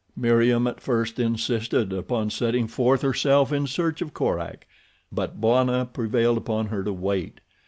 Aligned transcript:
Meriem 0.15 0.65
at 0.65 0.81
first 0.81 1.19
insisted 1.19 1.93
upon 1.93 2.31
setting 2.31 2.65
forth 2.65 3.03
herself 3.03 3.53
in 3.53 3.67
search 3.67 4.01
of 4.01 4.15
Korak, 4.15 4.65
but 5.11 5.39
Bwana 5.39 5.85
prevailed 5.93 6.39
upon 6.39 6.65
her 6.69 6.81
to 6.83 6.91
wait. 6.91 7.39